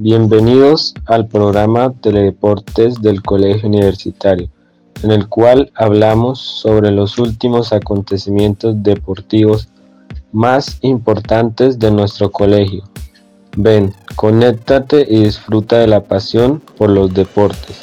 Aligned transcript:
Bienvenidos 0.00 0.94
al 1.06 1.26
programa 1.26 1.92
Teledeportes 1.92 3.02
del 3.02 3.20
Colegio 3.20 3.68
Universitario, 3.68 4.48
en 5.02 5.10
el 5.10 5.26
cual 5.26 5.72
hablamos 5.74 6.38
sobre 6.38 6.92
los 6.92 7.18
últimos 7.18 7.72
acontecimientos 7.72 8.80
deportivos 8.80 9.66
más 10.30 10.78
importantes 10.82 11.80
de 11.80 11.90
nuestro 11.90 12.30
colegio. 12.30 12.84
Ven, 13.56 13.92
conéctate 14.14 15.04
y 15.10 15.24
disfruta 15.24 15.78
de 15.78 15.88
la 15.88 16.04
pasión 16.04 16.62
por 16.76 16.90
los 16.90 17.12
deportes. 17.12 17.80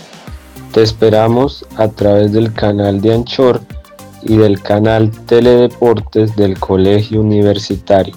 Te 0.71 0.83
esperamos 0.83 1.65
a 1.75 1.89
través 1.89 2.31
del 2.31 2.53
canal 2.53 3.01
de 3.01 3.13
Anchor 3.13 3.59
y 4.23 4.37
del 4.37 4.61
canal 4.61 5.11
Teledeportes 5.25 6.33
del 6.37 6.57
Colegio 6.57 7.19
Universitario. 7.19 8.15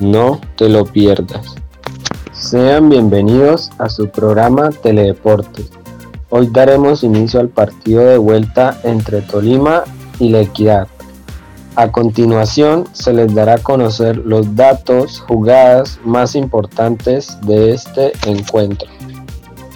No 0.00 0.38
te 0.56 0.68
lo 0.68 0.84
pierdas. 0.84 1.56
Sean 2.46 2.88
bienvenidos 2.88 3.72
a 3.78 3.88
su 3.88 4.08
programa 4.08 4.70
Teledeportes. 4.70 5.68
Hoy 6.30 6.48
daremos 6.52 7.02
inicio 7.02 7.40
al 7.40 7.48
partido 7.48 8.04
de 8.04 8.18
vuelta 8.18 8.78
entre 8.84 9.22
Tolima 9.22 9.82
y 10.20 10.28
La 10.28 10.42
Equidad. 10.42 10.86
A 11.74 11.90
continuación 11.90 12.84
se 12.92 13.12
les 13.12 13.34
dará 13.34 13.54
a 13.54 13.58
conocer 13.58 14.18
los 14.18 14.54
datos, 14.54 15.18
jugadas 15.26 15.98
más 16.04 16.36
importantes 16.36 17.36
de 17.40 17.72
este 17.72 18.12
encuentro. 18.26 18.88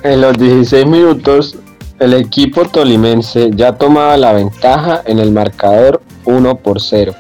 En 0.05 0.21
los 0.21 0.39
16 0.39 0.87
minutos, 0.87 1.57
el 1.99 2.15
equipo 2.15 2.67
tolimense 2.67 3.51
ya 3.53 3.73
tomaba 3.73 4.17
la 4.17 4.33
ventaja 4.33 5.03
en 5.07 5.19
el 5.19 5.33
marcador 5.33 6.03
1 6.25 6.55
por 6.59 6.81
0. 6.81 7.15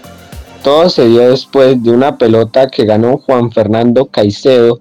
Todo 0.62 0.89
se 0.89 1.08
dio 1.08 1.28
después 1.28 1.83
de 1.83 1.91
una 1.91 2.19
pelota 2.19 2.69
que 2.69 2.84
ganó 2.84 3.19
Juan 3.19 3.50
Fernando 3.50 4.06
Caicedo 4.06 4.78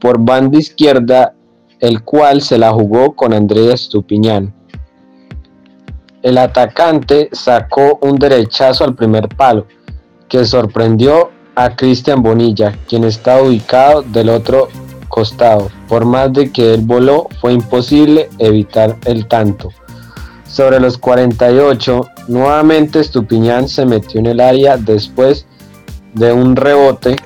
por 0.00 0.18
banda 0.18 0.58
izquierda, 0.58 1.34
el 1.78 2.02
cual 2.02 2.42
se 2.42 2.58
la 2.58 2.72
jugó 2.72 3.14
con 3.14 3.32
Andrés 3.32 3.82
Estupiñán. 3.82 4.54
El 6.22 6.38
atacante 6.38 7.28
sacó 7.32 7.98
un 8.02 8.16
derechazo 8.18 8.84
al 8.84 8.94
primer 8.94 9.28
palo, 9.28 9.66
que 10.28 10.44
sorprendió 10.44 11.30
a 11.54 11.74
Cristian 11.76 12.22
Bonilla, 12.22 12.76
quien 12.88 13.04
estaba 13.04 13.42
ubicado 13.42 14.02
del 14.02 14.28
otro 14.28 14.68
costado. 15.08 15.70
Por 15.88 16.04
más 16.04 16.32
de 16.32 16.50
que 16.50 16.74
él 16.74 16.82
voló, 16.82 17.26
fue 17.40 17.52
imposible 17.52 18.28
evitar 18.38 18.96
el 19.04 19.26
tanto. 19.26 19.70
Sobre 20.46 20.80
los 20.80 20.98
48, 20.98 22.08
nuevamente 22.28 23.00
Estupiñán 23.00 23.68
se 23.68 23.86
metió 23.86 24.20
en 24.20 24.26
el 24.26 24.40
área 24.40 24.76
después 24.76 25.46
de 26.14 26.32
un 26.32 26.56
rebote 26.56 27.16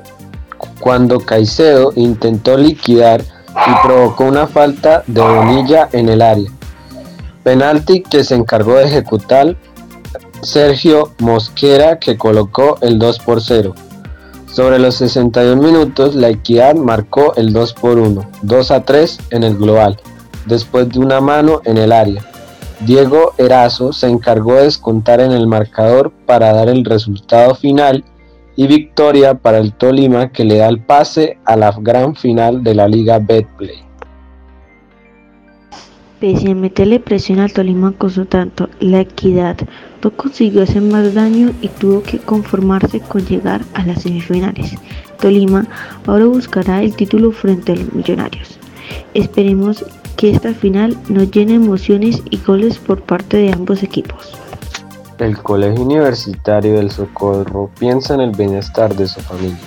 cuando 0.84 1.18
Caicedo 1.18 1.94
intentó 1.96 2.58
liquidar 2.58 3.22
y 3.22 3.86
provocó 3.86 4.24
una 4.24 4.46
falta 4.46 5.02
de 5.06 5.22
Bonilla 5.22 5.88
en 5.92 6.10
el 6.10 6.20
área. 6.20 6.50
Penalti 7.42 8.02
que 8.02 8.22
se 8.22 8.34
encargó 8.34 8.74
de 8.74 8.84
ejecutar 8.84 9.56
Sergio 10.42 11.12
Mosquera 11.20 11.98
que 11.98 12.18
colocó 12.18 12.76
el 12.82 12.98
2 12.98 13.18
por 13.20 13.40
0. 13.40 13.74
Sobre 14.52 14.78
los 14.78 14.96
61 14.96 15.62
minutos, 15.62 16.14
la 16.14 16.28
Equidad 16.28 16.74
marcó 16.74 17.32
el 17.36 17.54
2 17.54 17.72
por 17.72 17.98
1, 17.98 18.30
2 18.42 18.70
a 18.70 18.84
3 18.84 19.18
en 19.30 19.42
el 19.42 19.56
global, 19.56 19.98
después 20.44 20.90
de 20.90 20.98
una 20.98 21.22
mano 21.22 21.62
en 21.64 21.78
el 21.78 21.92
área. 21.92 22.22
Diego 22.80 23.32
Erazo 23.38 23.94
se 23.94 24.08
encargó 24.08 24.56
de 24.56 24.64
descontar 24.64 25.20
en 25.20 25.32
el 25.32 25.46
marcador 25.46 26.12
para 26.26 26.52
dar 26.52 26.68
el 26.68 26.84
resultado 26.84 27.54
final 27.54 28.04
y 28.56 28.66
victoria 28.66 29.34
para 29.34 29.58
el 29.58 29.72
Tolima 29.72 30.30
que 30.30 30.44
le 30.44 30.58
da 30.58 30.68
el 30.68 30.80
pase 30.80 31.38
a 31.44 31.56
la 31.56 31.72
gran 31.78 32.14
final 32.14 32.62
de 32.62 32.74
la 32.74 32.88
Liga 32.88 33.18
Betplay. 33.18 33.82
Pese 36.20 36.52
a 36.52 36.54
meterle 36.54 37.00
presión 37.00 37.40
al 37.40 37.52
Tolima 37.52 37.92
con 37.92 38.10
su 38.10 38.24
tanto, 38.24 38.68
la 38.80 39.00
equidad 39.00 39.56
no 40.02 40.10
consiguió 40.10 40.62
hacer 40.62 40.82
más 40.82 41.14
daño 41.14 41.52
y 41.60 41.68
tuvo 41.68 42.02
que 42.02 42.18
conformarse 42.18 43.00
con 43.00 43.26
llegar 43.26 43.62
a 43.74 43.84
las 43.84 44.02
semifinales. 44.02 44.76
Tolima 45.20 45.66
ahora 46.06 46.26
buscará 46.26 46.82
el 46.82 46.94
título 46.94 47.32
frente 47.32 47.72
a 47.72 47.76
los 47.76 47.92
millonarios. 47.92 48.58
Esperemos 49.14 49.84
que 50.16 50.30
esta 50.30 50.54
final 50.54 50.96
nos 51.08 51.30
llene 51.30 51.54
emociones 51.54 52.22
y 52.30 52.38
goles 52.38 52.78
por 52.78 53.02
parte 53.02 53.36
de 53.36 53.52
ambos 53.52 53.82
equipos. 53.82 54.43
El 55.18 55.38
Colegio 55.38 55.84
Universitario 55.84 56.74
del 56.74 56.90
Socorro 56.90 57.70
piensa 57.78 58.14
en 58.14 58.20
el 58.20 58.30
bienestar 58.30 58.94
de 58.94 59.06
su 59.06 59.20
familia. 59.20 59.58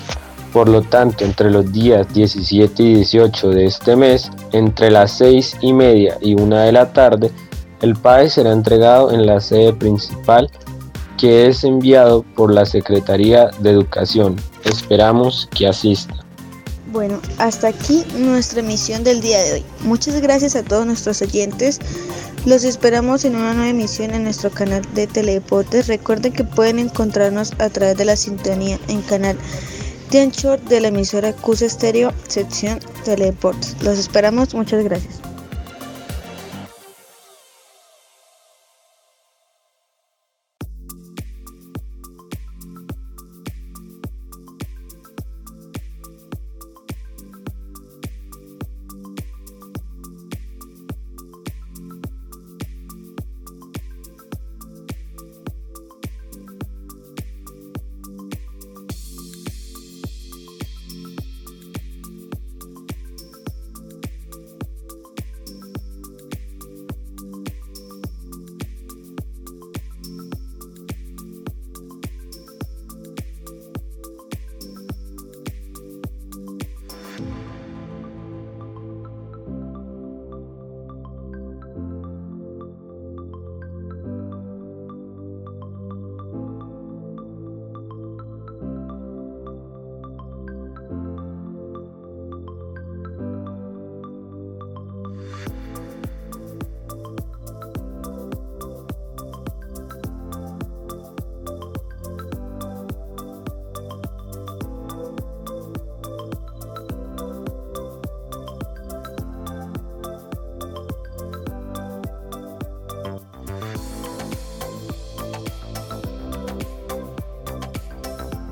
Por 0.54 0.70
lo 0.70 0.82
tanto, 0.82 1.24
entre 1.24 1.52
los 1.52 1.72
días 1.72 2.12
17 2.14 2.84
y 2.84 2.96
18 2.96 3.50
de 3.50 3.66
este 3.66 3.96
mes, 3.96 4.32
entre 4.52 4.92
las 4.92 5.12
6 5.18 5.58
y 5.62 5.74
media 5.74 6.18
y 6.22 6.34
1 6.34 6.58
de 6.58 6.72
la 6.72 6.92
tarde, 6.94 7.32
el 7.82 7.96
PAE 7.96 8.30
será 8.30 8.52
entregado 8.52 9.12
en 9.12 9.26
la 9.26 9.40
sede 9.40 9.74
principal 9.74 10.50
que 11.18 11.48
es 11.48 11.64
enviado 11.64 12.24
por 12.36 12.52
la 12.54 12.66
Secretaría 12.66 13.50
de 13.60 13.72
Educación. 13.72 14.36
Esperamos 14.64 15.50
que 15.56 15.68
asista. 15.68 16.14
Bueno, 16.92 17.20
hasta 17.38 17.68
aquí 17.68 18.06
nuestra 18.16 18.62
emisión 18.62 19.04
del 19.04 19.20
día 19.22 19.42
de 19.44 19.54
hoy. 19.54 19.66
Muchas 19.82 20.22
gracias 20.22 20.56
a 20.56 20.64
todos 20.64 20.86
nuestros 20.86 21.22
oyentes. 21.22 21.80
Los 22.48 22.64
esperamos 22.64 23.26
en 23.26 23.36
una 23.36 23.54
nueva 23.54 23.68
emisión 23.68 24.12
en 24.12 24.24
nuestro 24.24 24.50
canal 24.50 24.82
de 24.94 25.06
Teledeportes. 25.06 25.88
Recuerden 25.88 26.32
que 26.32 26.46
pueden 26.46 26.80
encontrarnos 26.80 27.52
a 27.60 27.70
través 27.70 27.98
de 27.98 28.06
la 28.06 28.16
sintonía 28.16 28.80
en 28.88 29.02
canal 29.02 29.38
de 30.12 30.22
Anchor 30.22 30.58
de 30.62 30.80
la 30.80 30.88
emisora 30.88 31.34
CUS 31.34 31.62
Estéreo, 31.62 32.14
sección 32.30 32.80
Teledeportes. 33.04 33.76
Los 33.84 34.00
esperamos. 34.00 34.56
Muchas 34.56 34.82
gracias. 34.86 35.27